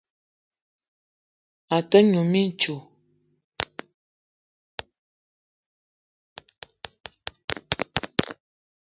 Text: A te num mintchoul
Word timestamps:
A 1.75 1.77
te 1.89 1.97
num 2.01 2.27
mintchoul 2.31 2.81